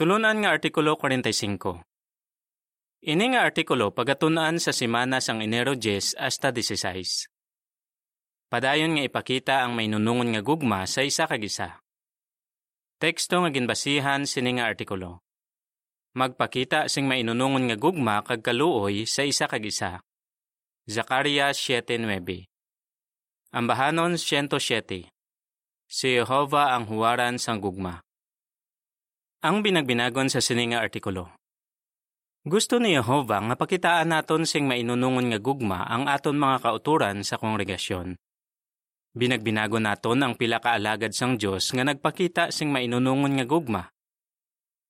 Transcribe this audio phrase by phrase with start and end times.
[0.00, 1.84] Tulunan nga Artikulo 45
[3.04, 7.28] Ini nga artikulo pagatunaan sa simana sang Enero 10 hasta 16.
[8.48, 11.84] Padayon nga ipakita ang mainunungon nga gugma sa isa kag isa.
[12.96, 15.20] Teksto nga ginbasihan sini nga artikulo.
[16.16, 20.00] Magpakita sing mainunungon nga gugma kag kaluoy sa isa kag isa.
[20.88, 22.48] Zacarias 7:9.
[23.52, 25.12] Ambahanon 107.
[25.92, 28.00] Si Jehovah ang huwaran sang gugma.
[29.40, 31.32] Ang binagbinagon sa sini nga artikulo.
[32.44, 37.40] Gusto ni Jehovah nga pakitaan naton sing mainunungon nga gugma ang aton mga kauturan sa
[37.40, 38.20] kongregasyon.
[39.16, 43.88] Binagbinago naton ang pila ka alagad sang Dios nga nagpakita sing mainunungon nga gugma.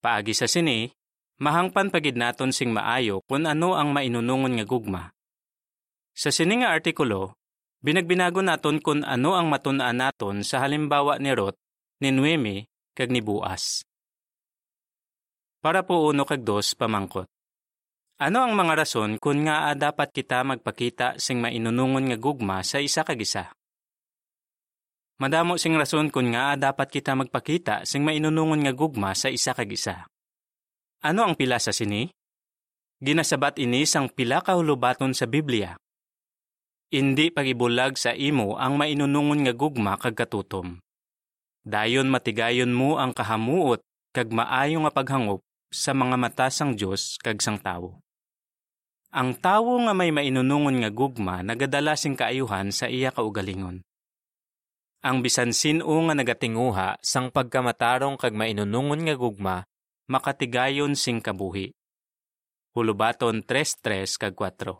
[0.02, 0.90] Paagi sa sini,
[1.38, 5.14] mahangpan pagid naton sing maayo kung ano ang mainunungon nga gugma.
[6.10, 7.38] Sa sini nga artikulo,
[7.86, 11.54] binagbinago naton kung ano ang matun-an naton sa halimbawa ni Rot,
[12.02, 12.66] ni Nueme,
[12.98, 13.86] kag ni Buas.
[15.60, 17.28] Para po uno kag dos pamangkot.
[18.16, 23.04] Ano ang mga rason kung nga dapat kita magpakita sing mainunungon nga gugma sa isa
[23.04, 23.52] kag isa?
[25.20, 29.68] Madamo sing rason kung nga dapat kita magpakita sing mainunungon nga gugma sa isa kag
[29.68, 30.08] isa.
[31.04, 32.08] Ano ang pila sa sini?
[33.04, 35.76] Ginasabat ini sang pila ka hulubaton sa Biblia.
[36.88, 40.80] Indi pagibulag sa imo ang mainunungon nga gugma kag katutom.
[41.68, 43.84] Dayon matigayon mo ang kahamuot
[44.16, 48.02] kag maayo nga paghangop sa mga mata sang Dios kag sang tawo.
[49.10, 53.82] Ang tawo nga may mainunungon nga gugma nagadala sing kaayuhan sa iya kaugalingon.
[55.02, 59.56] Ang bisan sino nga nagatinguha sang pagkamatarong kag mainunungon nga gugma
[60.10, 61.74] makatigayon sing kabuhi.
[62.74, 64.78] Hulubaton 3.3 kag 4.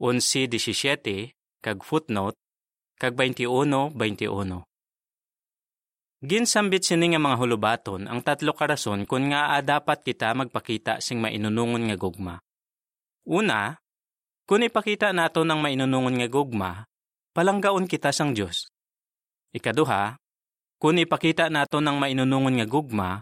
[0.00, 2.36] 11.17 kag footnote
[3.00, 4.73] kag 21.21.
[6.24, 11.20] Ginsambit sini nga mga hulubaton ang tatlo ka rason kung nga dapat kita magpakita sing
[11.20, 12.40] mainunungon nga gugma.
[13.28, 13.76] Una,
[14.48, 16.88] kung ipakita nato ng mainunungon nga gugma,
[17.36, 18.72] palanggaon kita sang Dios.
[19.52, 20.16] Ikaduha,
[20.80, 23.20] kung ipakita nato ng mainunungon nga gugma,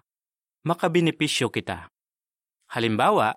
[0.62, 1.90] makabenepisyo kita.
[2.70, 3.34] Halimbawa,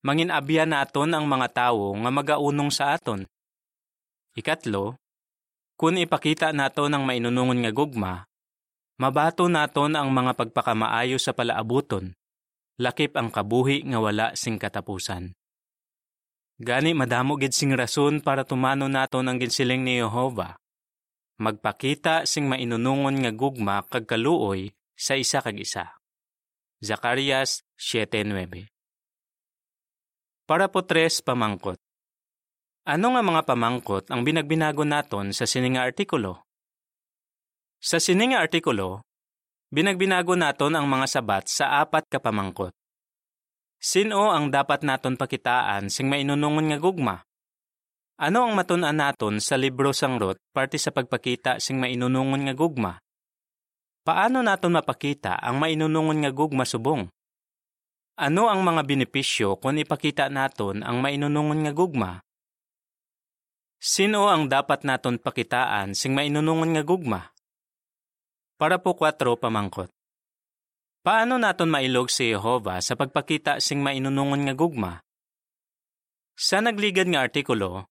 [0.00, 3.28] mangin abya naton ang mga tawo nga magaunong sa aton.
[4.32, 4.96] Ikatlo,
[5.76, 8.24] kung ipakita nato ng mainunungon nga gugma,
[9.00, 12.14] mabato naton ang mga pagpakamaayo sa palaabuton,
[12.78, 15.34] lakip ang kabuhi nga wala sing katapusan.
[16.54, 20.54] Gani madamo gid sing rason para tumano naton ang ginsiling ni Jehova.
[21.42, 25.98] Magpakita sing mainunungon nga gugma kag kaluoy sa isa kag isa.
[26.78, 28.70] Zacarias 7:9.
[30.46, 31.80] Para po tres pamangkot.
[32.86, 36.43] Ano nga mga pamangkot ang binagbinago naton sa sininga artikulo?
[37.84, 39.04] Sa sininga artikulo,
[39.68, 42.72] binagbinago naton ang mga sabat sa apat ka pamangkot.
[43.76, 47.20] Sino ang dapat naton pakitaan sing mainunungon nga gugma?
[48.16, 52.96] Ano ang matun-an naton sa libro sang Rot parte sa pagpakita sing mainunungon nga gugma?
[54.00, 57.04] Paano naton mapakita ang mainunungon nga gugma subong?
[58.16, 62.24] Ano ang mga benepisyo kung ipakita naton ang mainunungon nga gugma?
[63.76, 67.33] Sino ang dapat naton pakitaan sing mainunungon nga gugma?
[68.54, 69.90] Para po 4 pamangkot.
[71.02, 75.02] Paano naton mailog si Jehova sa pagpakita sing mainunungon nga gugma?
[76.38, 77.90] Sa nagligad nga artikulo,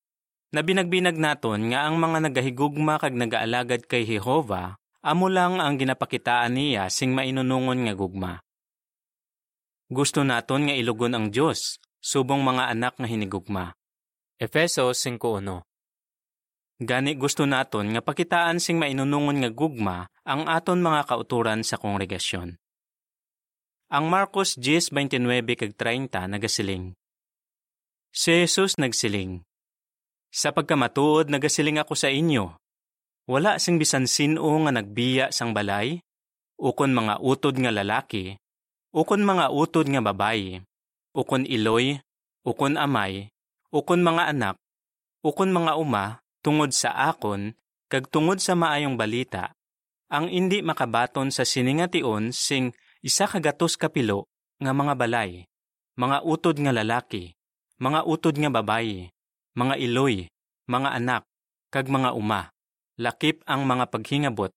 [0.56, 6.56] na binagbinag naton nga ang mga nagahigugma kag nagaalagad kay Jehova, amo lang ang ginapakitaan
[6.56, 8.40] niya sing mainunungon nga gugma.
[9.92, 13.76] Gusto naton nga ilugon ang Dios, subong mga anak nga hinigugma.
[14.40, 15.73] Efeso 5.1
[16.84, 22.60] Gani gusto naton nga pakitaan sing mainunungon nga gugma ang aton mga kauturan sa kongregasyon.
[23.88, 26.92] Ang Marcos 10:29-30 nagasiling.
[28.12, 29.48] Si Jesus nagsiling,
[30.34, 32.58] Sa pagkamatuod nagasiling ako sa inyo,
[33.30, 36.02] wala sing bisan sino nga nagbiya sang balay,
[36.58, 38.36] ukon mga utod nga lalaki,
[38.92, 40.66] ukon mga utod nga babayi,
[41.14, 42.02] ukon iloy,
[42.42, 43.30] ukon amay,
[43.70, 44.56] ukon mga anak,
[45.22, 47.56] ukon mga uma, tungod sa akon,
[47.88, 49.56] kag tungod sa maayong balita,
[50.12, 54.30] ang indi makabaton sa siningation sing isa kagatos kapilo
[54.62, 55.48] nga mga balay,
[55.98, 57.34] mga utod nga lalaki,
[57.82, 59.10] mga utod nga babayi,
[59.58, 60.30] mga iloy,
[60.70, 61.24] mga anak,
[61.74, 62.54] kag mga uma,
[63.00, 64.52] lakip ang mga paghingabot,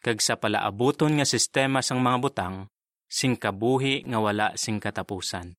[0.00, 2.56] kag sa palaabuton nga sistema sang mga butang,
[3.08, 5.54] sing kabuhi nga wala sing katapusan.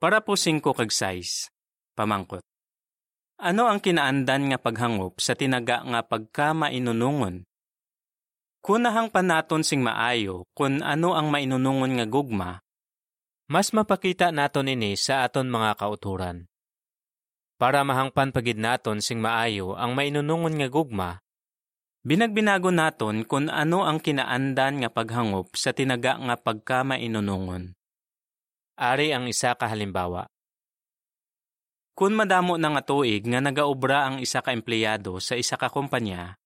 [0.00, 1.52] Para po 5 kag 6,
[1.92, 2.49] pamangkot.
[3.40, 7.48] Ano ang kinaandan nga paghangop sa tinaga nga pagkamainunungon
[8.60, 12.60] Kunahang panaton sing maayo kung ano ang mainunungon nga gugma,
[13.48, 16.44] mas mapakita naton ini sa aton mga kauturan.
[17.56, 21.24] Para mahangpan pagid naton sing maayo ang mainunungon nga gugma,
[22.04, 27.72] binagbinago naton kung ano ang kinaandan nga paghangop sa tinaga nga pagka mainunungon.
[28.76, 30.28] Ari ang isa ka halimbawa.
[31.92, 36.38] Kung madamo na nga tuig nga nagaobra ang isa ka empleyado sa isa ka kumpanya,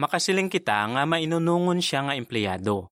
[0.00, 2.88] makasiling kita nga mainunungon siya nga empleyado.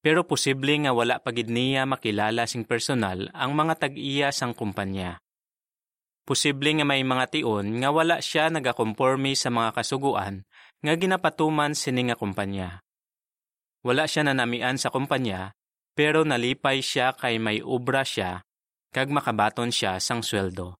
[0.00, 5.18] Pero posible nga wala pagid niya makilala sing personal ang mga tag-iya sang kumpanya.
[6.26, 10.46] Posible nga may mga tion nga wala siya nagakonforme sa mga kasuguan
[10.82, 12.82] nga ginapatuman sini nga kumpanya.
[13.86, 15.54] Wala siya nanamian sa kumpanya
[15.96, 18.44] pero nalipay siya kay may obra siya
[18.92, 20.76] kag makabaton siya sang sweldo.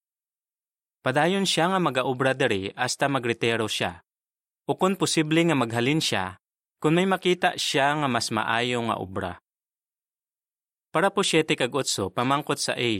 [1.06, 4.02] Padayon siya nga magaobra diri hasta magretiro siya
[4.66, 6.34] o kung posible nga maghalin siya
[6.82, 9.32] kung may makita siya nga mas maayo nga obra.
[10.90, 12.92] Para po 7 kag 8 pamangkot sa A.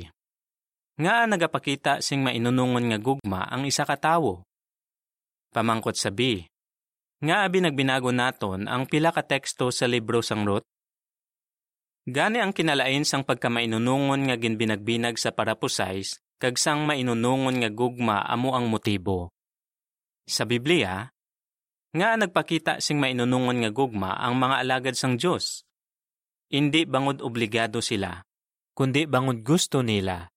[0.96, 4.44] Nga nagapakita sing mainunungon nga gugma ang isa ka tawo.
[5.52, 6.44] Pamangkot sa B.
[7.24, 10.68] Nga abi nagbinago naton ang pila ka teksto sa libro sang Ruth.
[12.06, 18.54] Gani ang kinalain sang pagkamainunungon nga ginbinagbinag sa parapusais kag sang mainunungon nga gugma amo
[18.54, 19.34] ang motibo.
[20.22, 21.10] Sa Biblia,
[21.90, 25.66] nga nagpakita sing mainunungon nga gugma ang mga alagad sang Dios.
[26.46, 28.22] Hindi bangod obligado sila,
[28.78, 30.30] kundi bangod gusto nila.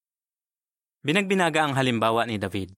[1.05, 2.73] Binagbinaga ang halimbawa ni David.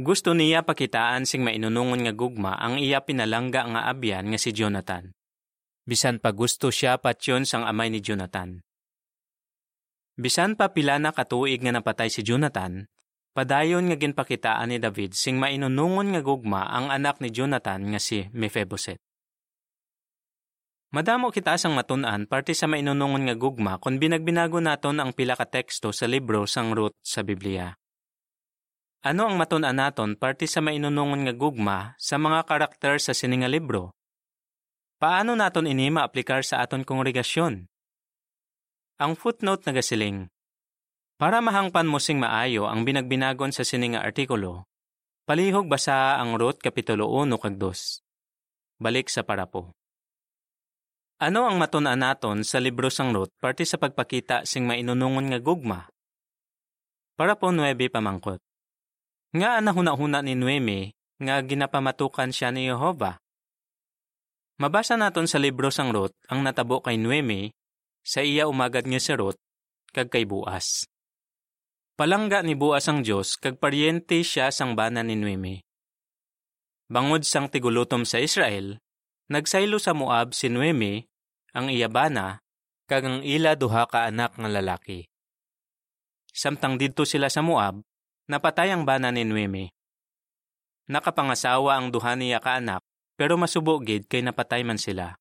[0.00, 5.12] Gusto niya pakitaan sing mainunungon nga gugma ang iya pinalangga nga abyan nga si Jonathan.
[5.86, 8.60] Bisan pa gusto siya patyon sang amay ni Jonathan.
[10.18, 12.90] Bisan pa pila na katuig nga napatay si Jonathan,
[13.36, 18.24] Padayon nga ginpakitaan ni David sing mainunungon nga gugma ang anak ni Jonathan nga si
[18.32, 18.96] Mephibosheth.
[20.96, 25.44] Madamo kita sang matun-an parte sa mainunungon nga gugma kung binagbinago naton ang pila ka
[25.44, 27.76] teksto sa libro sang Ruth sa Biblia.
[29.04, 33.92] Ano ang matun-an naton parte sa mainunungon nga gugma sa mga karakter sa sininga libro?
[34.96, 37.68] Paano naton ini maaplikar sa aton kongregasyon?
[38.96, 40.32] Ang footnote nagasiling,
[41.20, 44.64] para mahangpan mo sing maayo ang binagbinagon sa sininga artikulo,
[45.28, 48.80] palihog basa ang Ruth Kapitulo 1 kag 2.
[48.80, 49.76] Balik sa parapo.
[51.20, 55.92] Ano ang matun naton sa libro sang Ruth parte sa pagpakita sing mainunungon nga gugma?
[57.20, 58.40] Para po 9 pamangkot.
[59.36, 63.20] Nga anahuna-huna ni Nueme nga ginapamatukan siya ni Jehova.
[64.56, 67.52] Mabasa naton sa libro sang Ruth ang natabo kay Nueme
[68.00, 69.36] sa iya umagad nga si Ruth
[69.92, 70.88] kag kay Buas.
[71.96, 75.60] Palangga ni buas ang Diyos kag paryente siya sang bana ni Nueme.
[76.88, 78.80] Bangod sang tigulutom sa Israel,
[79.28, 81.04] nagsaylo sa Moab si Nueme,
[81.52, 82.40] ang iya bana,
[82.88, 85.04] kag ang ila duha ka anak nga lalaki.
[86.32, 87.82] Samtang didto sila sa Moab,
[88.28, 89.74] napatay ang bana ni Nueme.
[90.86, 92.85] Nakapangasawa ang duha niya ka anak,
[93.16, 95.16] pero masubo gid kay napatay man sila.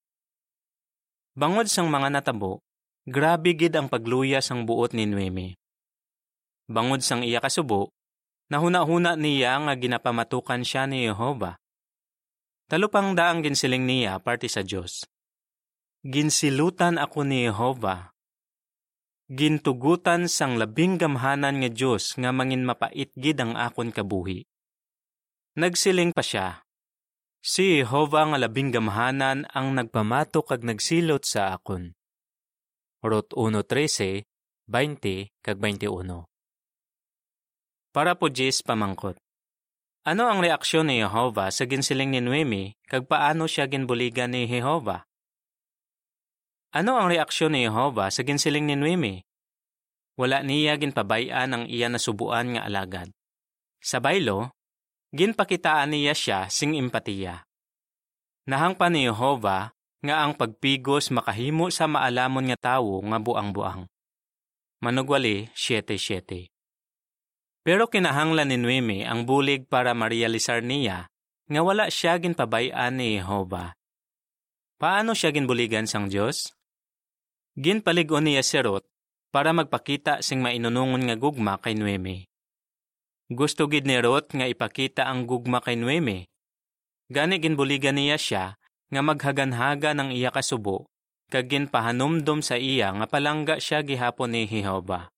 [1.36, 2.63] Bangod sang mga natabo,
[3.07, 5.56] grabe gid ang pagluya sang buot ni Nueme.
[6.68, 7.92] Bangod sang iya kasubo,
[8.51, 11.59] nahuna-huna niya nga ginapamatukan siya ni Jehova.
[12.65, 15.06] Talupang daang ginsiling niya parte sa Diyos.
[16.01, 18.09] Ginsilutan ako ni Jehova.
[19.29, 24.46] Gintugutan sang labing gamhanan nga Diyos nga mangin mapait gid ang akon kabuhi.
[25.58, 26.64] Nagsiling pa siya.
[27.45, 31.93] Si Jehova nga labing gamhanan ang nagpamato kag nagsilot sa akon.
[33.05, 34.25] Rot 1.13,
[34.65, 36.25] 20 kag 21
[37.95, 39.15] para po Jis pamangkot.
[40.03, 45.07] Ano ang reaksyon ni Jehova sa ginsiling ni Noemi kag paano siya ginbuligan ni Jehova?
[46.75, 49.23] Ano ang reaksyon ni Jehova sa ginsiling ni Noemi?
[50.19, 53.15] Wala niya ginpabayan ang iya nasubuan nga alagad.
[53.79, 54.51] Sa baylo,
[55.15, 57.48] ginpakitaan niya siya sing empatiya.
[58.51, 59.72] Nahangpa ni Jehova
[60.03, 63.88] nga ang pagpigos makahimo sa maalamon nga tawo nga buang-buang.
[64.84, 66.51] Manugwali 7.7
[67.65, 71.10] pero kinahanglan ni Noemi ang bulig para marealisar niya
[71.50, 73.74] nga wala siya ginpabayaan ni Jehova.
[74.77, 76.53] Paano siya ginbuligan sang Dios?
[77.57, 78.86] Ginpaligon niya si Ruth
[79.34, 82.29] para magpakita sing mainunungon nga gugma kay Noemi.
[83.25, 86.29] Gusto gid ni Ruth nga ipakita ang gugma kay Noemi.
[87.10, 88.46] Gani ginbuligan niya siya
[88.94, 90.86] nga maghaganhaga ng iya kasubo
[91.34, 95.10] kag ginpahanumdom sa iya nga palangga siya gihapon ni Jehova.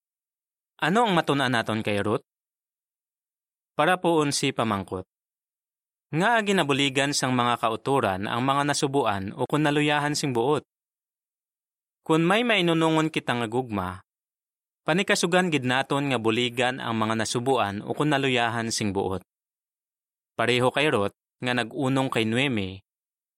[0.80, 2.24] Ano ang matun naton kay Ruth?
[3.76, 5.04] Para poon si pamangkot.
[6.16, 10.64] Nga ginabuligan sang mga kauturan ang mga nasubuan o kung naluyahan sing buot.
[12.08, 14.00] Kung may mainunungon kita nga gugma,
[14.88, 19.20] panikasugan gid naton nga buligan ang mga nasubuan o kung naluyahan sing buot.
[20.40, 21.12] Pareho kay Rot
[21.44, 22.88] nga nagunong kay Nueme,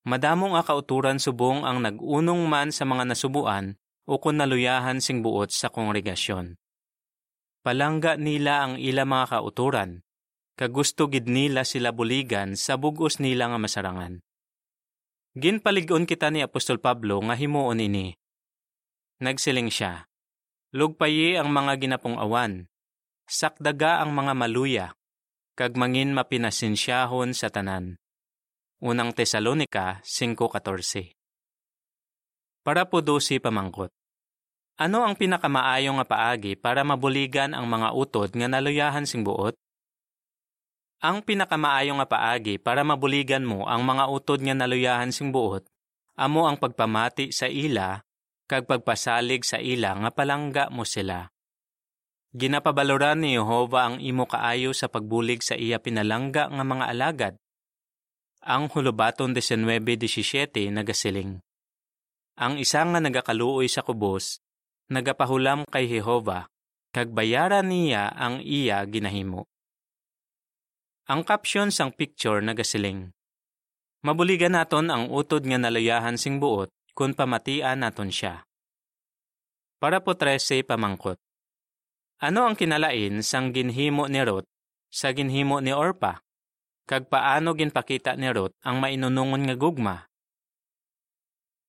[0.06, 5.50] madamong nga kauturan subong ang nagunong man sa mga nasubuan o kung naluyahan sing buot
[5.50, 6.53] sa kongregasyon.
[7.65, 10.06] Palangga nila ang ila mga kauturan,
[10.53, 14.22] kagusto gid nila sila buligan sa bugos nila nga masarangan.
[15.38, 18.18] Ginpaligon kita ni Apostol Pablo nga himuon ini.
[19.22, 20.09] Nagsiling siya,
[20.70, 22.70] Lugpayi ang mga ginapong awan,
[23.26, 24.86] sakdaga ang mga maluya,
[25.58, 27.98] kag mangin mapinasinsyahon sa tanan.
[28.78, 31.10] Unang Tesalonika 5.14
[32.62, 33.90] Para po dosi pamangkot.
[34.78, 39.58] Ano ang pinakamaayong nga paagi para mabuligan ang mga utod nga naluyahan sing buot?
[41.02, 45.66] Ang pinakamaayong nga paagi para mabuligan mo ang mga utod nga naluyahan sing buot,
[46.14, 48.06] amo ang pagpamati sa ila
[48.50, 51.29] kag pagpasalig sa ila nga palangga mo sila.
[52.34, 57.34] Ginapabaloran ni Jehova ang imo kaayo sa pagbulig sa iya pinalangga nga mga alagad.
[58.41, 61.38] Ang hulubaton 19.17 nagasiling.
[62.41, 64.41] Ang isa nga nagakaluoy sa kubos,
[64.89, 66.50] nagapahulam kay Jehova,
[66.89, 69.46] kag bayaran niya ang iya ginahimo.
[71.06, 73.13] Ang caption sang picture nagasiling.
[74.01, 78.44] Mabuligan naton ang utod nga nalayahan sing buot kung pamatian naton siya.
[79.79, 81.15] Para po 13 pamangkot.
[82.20, 84.44] Ano ang kinalain sang ginhimo ni Ruth
[84.91, 86.20] sa ginhimo ni Orpa?
[86.84, 89.96] Kag paano ginpakita ni Ruth ang mainunungon nga gugma?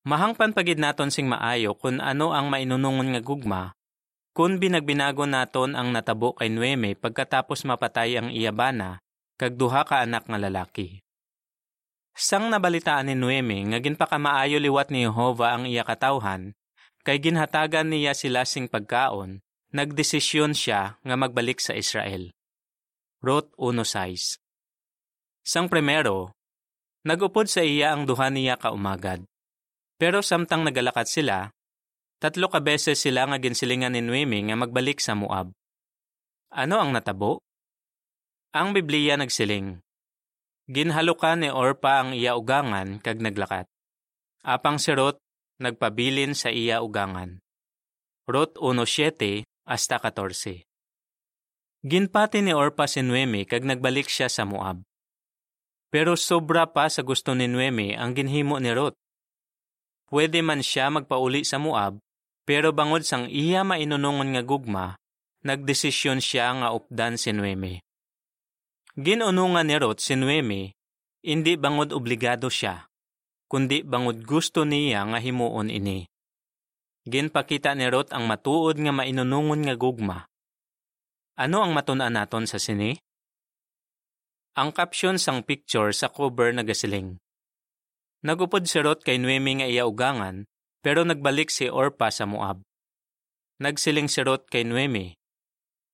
[0.02, 3.70] Mahangpan pagid naton sing maayo kung ano ang mainunungon nga gugma
[4.34, 8.98] kung binagbinago naton ang natabo kay Nueme pagkatapos mapatay ang iyabana
[9.38, 10.98] kag duha ka anak nga lalaki.
[12.16, 16.52] Sang nabalitaan ni Nueme nga ginpakamaayo liwat ni Jehova ang iya katawhan,
[17.06, 19.40] kay ginhatagan niya sila sing pagkaon,
[19.72, 22.34] nagdesisyon siya nga magbalik sa Israel.
[23.22, 24.40] Rot 1.6
[25.40, 26.36] Sang primero,
[27.06, 29.24] nagupod sa iya ang duha niya kaumagad.
[30.00, 31.52] Pero samtang nagalakat sila,
[32.20, 35.52] tatlo ka beses sila nga ginsilingan ni Nuemi nga magbalik sa Moab.
[36.52, 37.44] Ano ang natabo?
[38.56, 39.78] Ang Biblia nagsiling.
[40.70, 43.66] Ginhalukan ni Orpa ang iya ugangan kag naglakat.
[44.46, 45.18] Apang si Rot
[45.58, 47.42] nagpabilin sa iya ugangan.
[48.30, 50.62] Rot 1.7 hasta 14.
[51.82, 54.86] Ginpati ni Orpa si Nuemi kag nagbalik siya sa Moab.
[55.90, 58.94] Pero sobra pa sa gusto ni Nuemi ang ginhimo ni Ruth.
[60.06, 61.98] Pwede man siya magpauli sa Moab,
[62.46, 64.94] pero bangod sang iya mainunungon nga gugma,
[65.42, 67.82] nagdesisyon siya nga updan si Nuemi.
[68.98, 70.74] Ginunungan ni Ruth si Nuemi,
[71.22, 72.90] hindi bangod obligado siya,
[73.46, 76.10] kundi bangod gusto niya nga himuon ini.
[77.06, 80.26] Ginpakita ni Ruth ang matuod nga mainunungon nga gugma.
[81.38, 82.98] Ano ang matun-an naton sa sini?
[84.58, 87.22] Ang caption sang picture sa cover nagasiling.
[88.26, 90.44] Nagupod si Ruth kay Nuemi nga iya ugangan,
[90.82, 92.60] pero nagbalik si Orpa sa Moab.
[93.62, 95.14] Nagsiling si Ruth kay Nuemi,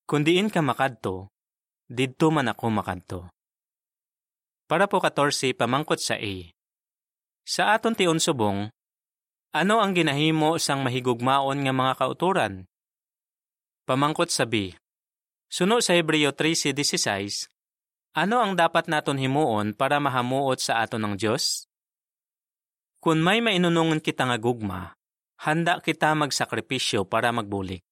[0.07, 1.35] Kung diin ka makadto,
[1.87, 3.21] didto man ako makadto.
[4.67, 6.35] Para po 14 pamangkot sa A.
[7.47, 8.67] Sa aton tion subong,
[9.55, 12.67] ano ang ginahimo sang mahigugmaon nga mga kauturan?
[13.87, 14.75] Pamangkot sa B.
[15.47, 17.47] Suno sa Hebreo 13:16,
[18.19, 21.71] ano ang dapat naton himuon para mahamuot sa aton ng Diyos?
[22.99, 24.99] Kung may mainunungan kita nga gugma,
[25.47, 27.87] handa kita magsakripisyo para magbulik.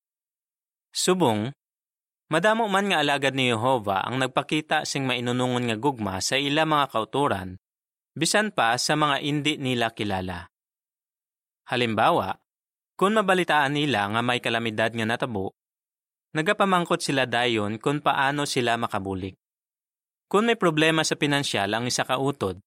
[0.91, 1.55] Subong,
[2.33, 6.87] madamo man nga alagad ni Jehova ang nagpakita sing mainunungan nga gugma sa ila mga
[6.93, 7.57] kauturan,
[8.15, 10.49] bisan pa sa mga indi nila kilala.
[11.69, 12.37] Halimbawa,
[12.95, 15.57] kung mabalitaan nila nga may kalamidad nga natabo,
[16.37, 19.35] nagapamangkot sila dayon kung paano sila makabulik.
[20.31, 22.59] Kung may problema sa pinansyal ang isa ka utod,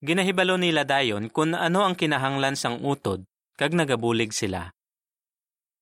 [0.00, 4.72] ginahibalo nila dayon kung ano ang kinahanglan sang utod kag nagabulig sila.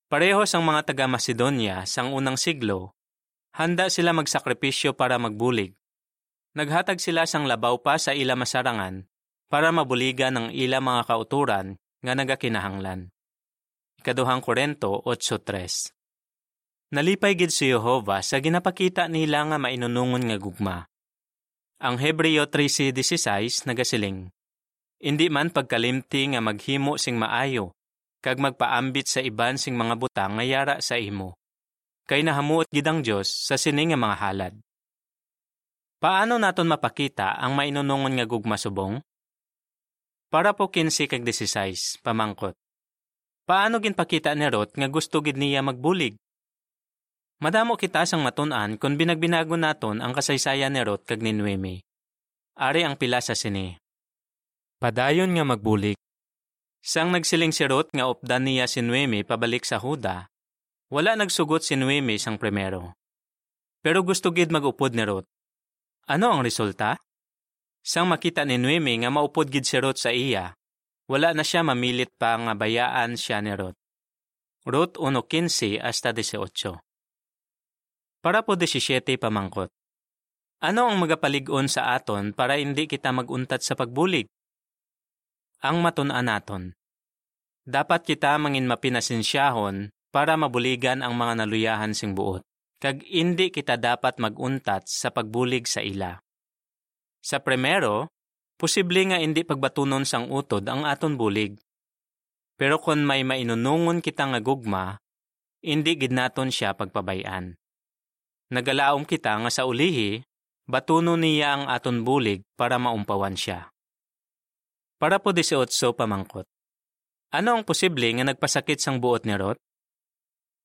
[0.09, 2.97] Pareho sang mga taga Macedonia sang unang siglo,
[3.53, 5.77] handa sila magsakripisyo para magbulig.
[6.57, 9.05] Naghatag sila sang labaw pa sa ila masarangan
[9.53, 13.13] para mabuligan ang ila mga kauturan nga nagakinahanglan.
[14.01, 15.93] Ikaduhang Korento 8.3
[16.89, 20.89] Nalipay gid si Jehova sa ginapakita nila nga mainunungon nga gugma.
[21.85, 24.33] Ang Hebreo 13:16 nagasiling.
[25.05, 27.77] Indi man pagkalimti nga maghimo sing maayo,
[28.19, 31.39] kag magpaambit sa iban sing mga butang nga yara sa imo.
[32.09, 34.55] Kay nahamuot gid ang Dios sa sini nga mga halad.
[35.99, 39.03] Paano naton mapakita ang mainunungon nga gugma subong?
[40.29, 42.55] Para po 15 kag 16, pamangkot.
[43.49, 46.15] Paano ginpakita ni Ruth nga gusto gid niya magbulig?
[47.39, 51.79] Madamo kita sang matun-an kung binagbinago naton ang kasaysayan ni Ruth kag ni Noemi.
[52.59, 53.79] Ari ang pila sa sini.
[54.83, 55.99] Padayon nga magbulig.
[56.79, 60.31] Sang nagsiling si Ruth nga updan niya si Noemi pabalik sa Huda,
[60.89, 62.97] wala nagsugot si Noemi sang primero.
[63.85, 65.29] Pero gusto gid magupod ni Ruth.
[66.09, 66.97] Ano ang resulta?
[67.85, 70.57] Sang makita ni Noemi nga maupod gid si Ruth sa iya,
[71.09, 73.77] wala na siya mamilit pa nga bayaan siya ni Ruth.
[74.69, 76.79] Ruth 1.15 hasta 18.
[78.21, 79.73] Para po 17 pamangkot.
[80.59, 84.27] Ano ang magapalig-on sa aton para hindi kita maguntat sa pagbulig?
[85.59, 86.71] Ang matun-an naton.
[87.67, 92.47] Dapat kita mangin mapinasinsyahon para mabuligan ang mga naluyahan sing buot.
[92.79, 96.23] Kag hindi kita dapat maguntat sa pagbulig sa ila.
[97.19, 98.07] Sa primero,
[98.55, 101.59] posible nga hindi pagbatunon sang utod ang aton bulig.
[102.55, 105.03] Pero kung may mainunungon kita nga gugma,
[105.59, 107.59] hindi gid naton siya pagpabayan.
[108.55, 110.23] Nagalaom kita nga sa ulihi,
[110.71, 113.75] batuno niya ang aton bulig para maumpawan siya.
[114.99, 116.47] Para po 18 pamangkot.
[117.31, 119.59] Ano ang posible nga nagpasakit sang buot ni Rot?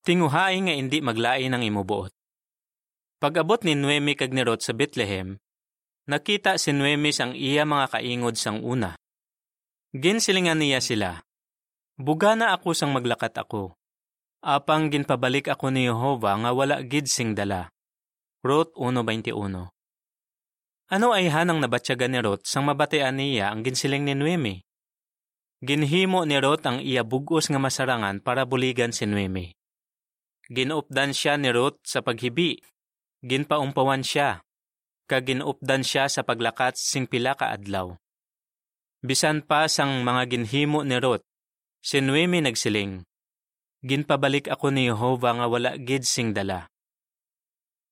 [0.03, 2.11] Tinguhaay nga hindi maglain ang imubuot.
[3.21, 5.39] Pag-abot ni Noemi kag ni Rot sa Bethlehem,
[6.03, 8.99] Nakita si Nuemis ang iya mga kaingod sang una.
[9.95, 11.23] Ginsilingan niya sila.
[11.95, 13.71] Buga na ako sang maglakat ako.
[14.43, 17.71] Apang ginpabalik ako ni Jehova nga wala gid sing dala.
[18.43, 19.72] Rot 1.21
[20.91, 24.55] Ano ay hanang nabatyagan ni Rot sang mabatean niya ang ginsiling ni Nuemi?
[25.63, 29.55] Ginhimo ni Rot ang iya bugos nga masarangan para buligan si Nuemi.
[30.51, 32.59] Ginupdan siya ni Rot sa paghibi.
[33.23, 34.43] Ginpaumpawan siya
[35.13, 37.93] kaginupdan siya sa paglakat sing pila ka adlaw.
[39.03, 41.21] Bisan pa sang mga ginhimo ni Ruth,
[41.83, 43.03] si Noemi nagsiling,
[43.83, 46.71] Ginpabalik ako ni Jehova nga wala gid sing dala.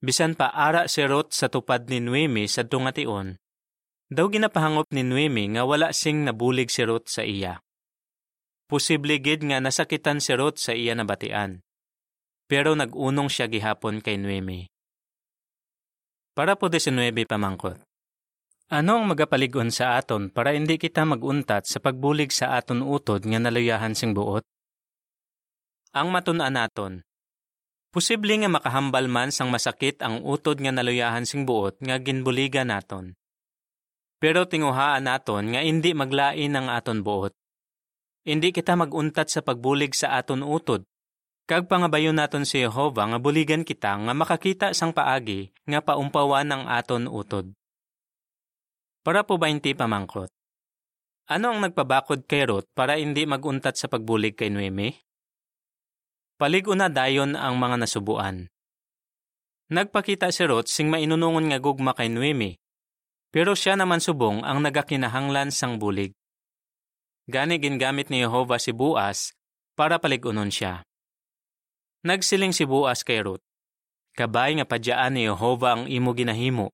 [0.02, 3.38] Bisan pa ara si Ruth sa tupad ni Noemi sa tungation,
[4.10, 7.62] daw ginapahangop ni Noemi nga wala sing nabulig si Ruth sa iya.
[8.66, 11.62] Posible gid nga nasakitan si Ruth sa iya nabatian.
[12.50, 14.68] Pero nagunong siya gihapon kay Noemi.
[16.34, 17.78] Para po 19 pamangkot.
[18.72, 23.40] Ano ang magapaligon sa aton para hindi kita maguntat sa pagbulig sa aton utod nga
[23.40, 24.42] naluyahan sing buot?
[25.92, 27.04] Ang matun-an naton.
[27.92, 33.20] Posible nga makahambal man sang masakit ang utod nga naluyahan sing buot nga ginbuliga naton.
[34.18, 37.36] Pero tinguhaan naton nga hindi maglain ang aton buot.
[38.24, 40.88] Hindi kita maguntat sa pagbulig sa aton utod
[41.52, 46.64] Kag pangabayon naton si Jehova nga buligan kita nga makakita sang paagi nga paumpawan ang
[46.72, 47.52] aton utod.
[49.04, 50.32] Para po 20 pamangkot.
[51.28, 54.96] Ano ang nagpabakod kay Ruth para hindi maguntat sa pagbulig kay Noemi?
[56.42, 58.50] Palig-una dayon ang mga nasubuan.
[59.70, 62.58] Nagpakita si Ruth sing mainunungon nga gugma kay Noemi,
[63.30, 66.18] pero siya naman subong ang nagakinahanglan sang bulig.
[67.30, 69.38] Gani gingamit ni Jehova si Buas
[69.78, 70.82] para paligunon siya.
[72.10, 73.46] Nagsiling si Buas kay Ruth.
[74.18, 76.74] Kabay nga padyaan ni Jehova ang imo ginahimo.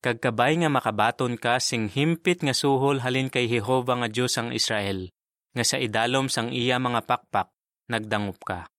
[0.00, 4.56] Kag kabay nga makabaton ka sing himpit nga suhol halin kay Jehova nga Dios ang
[4.56, 5.12] Israel,
[5.52, 7.52] nga sa idalom sang iya mga pakpak,
[7.92, 8.72] nagdangup ka.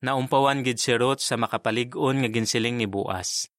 [0.00, 3.52] Naumpawan gid si Ruth sa makapalig-on nga ginsiling ni Buas.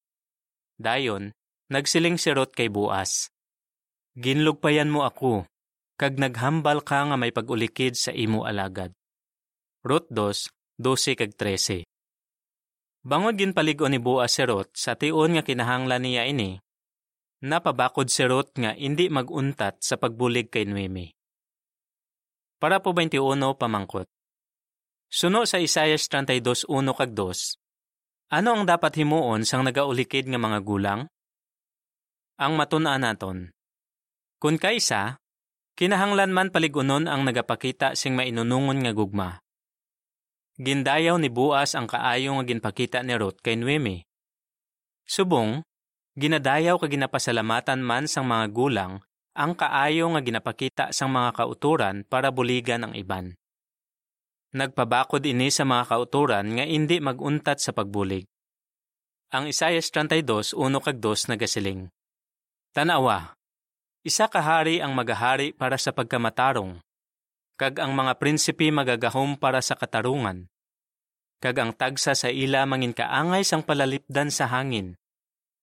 [0.74, 1.30] Dayon,
[1.70, 3.30] nagsiling si Ruth kay Buas.
[4.18, 5.46] Ginlugpayan mo ako,
[5.94, 8.90] kag naghambal ka nga may pagulikid sa imo alagad.
[9.86, 11.86] Ruth 2, 12 kag 13.
[13.06, 16.58] Bangod gin paligo ni Boaz si Ruth sa tion nga kinahanglan niya ini,
[17.42, 21.10] napabakod si Ruth nga hindi maguntat sa pagbulig kay Noemi.
[22.62, 24.06] Para po 21 pamangkot.
[25.12, 26.64] Suno sa Isaiah 32.1
[26.96, 31.04] kag 2, ano ang dapat himuon sang nagaulikid nga mga gulang?
[32.40, 33.52] Ang matun-an naton.
[34.40, 35.20] Kun kaysa,
[35.76, 39.36] kinahanglan man paligunon ang nagapakita sing mainunungon nga gugma.
[40.56, 44.00] Gindayaw ni Buas ang kaayo nga ginpakita ni Ruth kay Noemi.
[45.04, 45.60] Subong,
[46.16, 49.04] ginadayaw ka ginapasalamatan man sang mga gulang
[49.36, 53.36] ang kaayo nga ginapakita sang mga kauturan para buligan ang iban.
[54.52, 58.28] Nagpabakod ini sa mga kauturan nga hindi maguntat sa pagbulig.
[59.32, 61.88] Ang Isaiah 32, 1 kag 2 nagasiling.
[62.76, 63.32] Tanawa,
[64.04, 66.84] isa kahari ang magahari para sa pagkamatarong,
[67.56, 70.52] kag ang mga prinsipi magagahom para sa katarungan.
[71.40, 75.00] Kag ang tagsa sa ila mangin kaangay sang palalipdan sa hangin.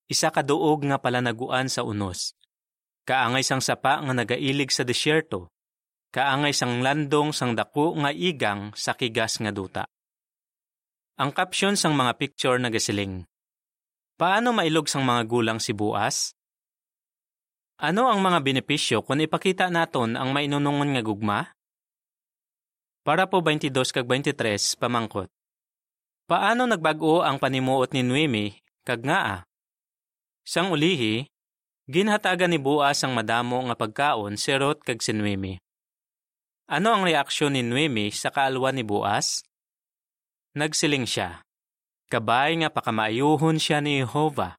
[0.10, 2.34] isa ka duog nga palanaguan sa unos.
[3.06, 5.54] Kaangay sang sapa nga nagailig sa disyerto,
[6.10, 9.86] kaangay sang landong sang dako nga igang sa kigas nga duta.
[11.19, 13.28] Ang caption sang mga picture nagasiling.
[14.15, 16.32] Paano mailog sang mga gulang si Buas?
[17.80, 21.39] Ano ang mga benepisyo kung ipakita naton ang mainunungon nga gugma?
[23.08, 25.32] Para po 22 kag 23 pamangkot.
[26.28, 29.48] Paano nagbago ang panimuot ni Nuemi kag ngaa?
[30.43, 31.28] Sang ulihi,
[31.88, 35.56] ginhatagan ni Buas ang madamo nga pagkaon si Ruth kag si Nuemi.
[36.69, 39.41] Ano ang reaksyon ni Nuemi sa kaalwa ni Buas?
[40.53, 41.41] Nagsiling siya.
[42.13, 44.53] Kabay nga pakamaayuhon siya ni Jehovah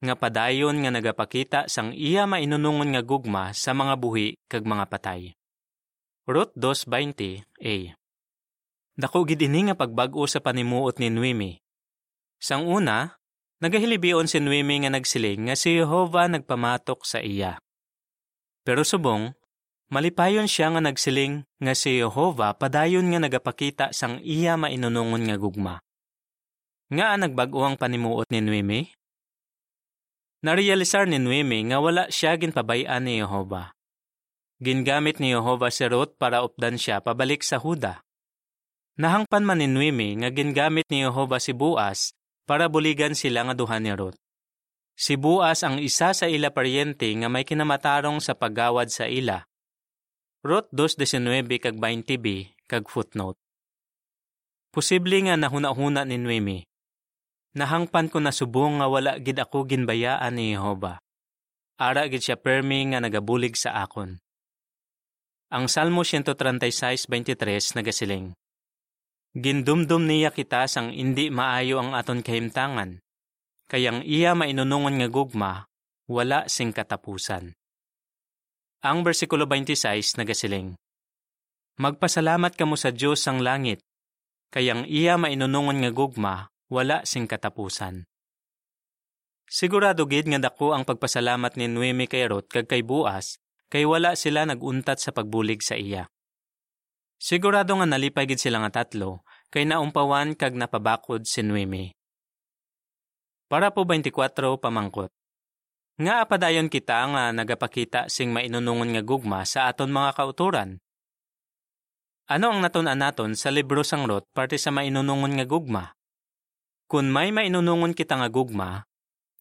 [0.00, 5.36] nga padayon nga nagapakita sang iya mainunungon nga gugma sa mga buhi kag mga patay.
[6.24, 7.92] Ruth 2.20a
[8.96, 11.52] Dako gid ini nga pagbag-o sa panimuot ni Nuemi.
[12.40, 13.20] Sang una,
[13.60, 17.60] nagahilibion si Nuemi nga nagsiling nga si Jehovah nagpamatok sa iya.
[18.64, 19.36] Pero subong,
[19.94, 25.78] malipayon siya nga nagsiling nga si Jehovah padayon nga nagapakita sang iya mainunungon nga gugma.
[26.90, 28.80] Nga nagbag-o ang panimuot ni Nuemi?
[30.42, 33.70] Narealisar ni Nuemi nga wala siya ginpabayaan ni Jehovah.
[34.58, 38.02] Gingamit ni Jehovah si Ruth para updan siya pabalik sa Huda.
[38.98, 42.12] Nahangpan man ni Nuemi nga gingamit ni Jehovah si Buas
[42.44, 44.18] para buligan sila nga duha ni Ruth.
[44.94, 49.46] Si Buas ang isa sa ila paryente nga may kinamatarong sa paggawad sa ila.
[50.44, 53.40] Ruth 2.19 kag 20b kag footnote.
[54.76, 56.60] Posible nga nahuna-huna ni Nuemi
[57.56, 61.00] Nahangpan ko na subong nga wala gid ako ginbayaan ni Jehova.
[61.80, 64.20] Ara gid siya permi nga nagabulig sa akon.
[65.48, 68.36] Ang Salmo 136:23 nagasiling.
[69.32, 73.00] Gindumdum niya kita sang indi maayo ang aton kahimtangan.
[73.72, 75.64] Kayang iya mainunungon nga gugma,
[76.04, 77.56] wala sing katapusan.
[78.84, 80.76] Ang bersikulo 26 nagasiling.
[81.80, 83.80] Magpasalamat kamo sa Dios sang langit,
[84.52, 88.04] kayang iya mainunungon nga gugma, wala sing katapusan.
[89.48, 93.40] Sigurado gid nga dako ang pagpasalamat ni Nuemi kay Ruth kag kay Buas
[93.72, 96.04] kay wala sila naguntat sa pagbulig sa iya.
[97.16, 101.88] Sigurado nga nalipay gid sila nga tatlo kay naumpawan kag napabakod si Nuemi.
[103.48, 104.12] Para po 24
[104.60, 105.08] pamangkot.
[105.94, 110.82] Nga apadayon kita nga nagapakita sing mainunungon nga gugma sa aton mga kauturan.
[112.26, 115.94] Ano ang natun-an naton sa libro sang Ruth parte sa mainunungon nga gugma?
[116.90, 118.82] Kung may mainunungon kita nga gugma,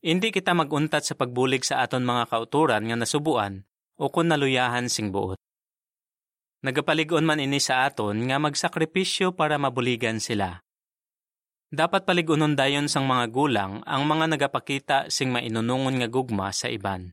[0.06, 3.66] hindi kita maguntat sa pagbulig sa aton mga kauturan nga nasubuan
[3.98, 5.42] o kung naluyahan sing buot.
[6.62, 10.62] Nagapaligon man ini sa aton nga magsakripisyo para mabuligan sila.
[11.74, 17.10] Dapat paligunon dayon sang mga gulang ang mga nagapakita sing mainunungon nga gugma sa iban.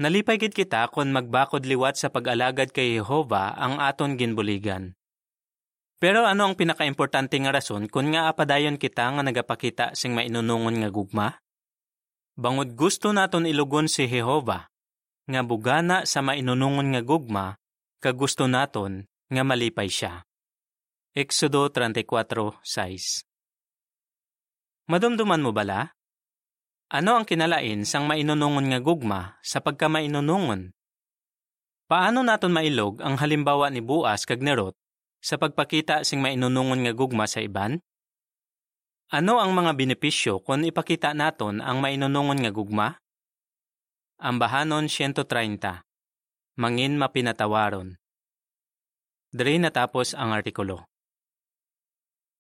[0.00, 4.96] Nalipay gid kita kung magbakod liwat sa pag-alagad kay Jehova ang aton ginbuligan.
[6.00, 10.88] Pero ano ang pinakaimportante nga rason kung nga apadayon kita nga nagapakita sing mainunungon nga
[10.88, 11.36] gugma?
[12.40, 14.72] Bangod gusto naton ilugon si Jehova,
[15.28, 17.60] nga bugana sa mainunungon nga gugma,
[18.00, 20.24] kag gusto naton nga malipay siya.
[21.12, 23.33] Exodo 34.6
[24.84, 25.96] Madumduman mo bala?
[26.92, 30.76] Ano ang kinalain sang mainunungon nga gugma sa pagka-mainunungon?
[31.88, 34.76] Paano naton mailog ang halimbawa ni Buas kag ni Ruth
[35.24, 37.80] sa pagpakita sing mainunungon nga gugma sa iban?
[39.08, 43.00] Ano ang mga benepisyo kung ipakita naton ang mainunungon nga gugma?
[44.20, 45.80] Ambahanon 130.
[46.60, 47.96] Mangin mapinatawaron.
[49.32, 50.84] Diri natapos ang artikulo.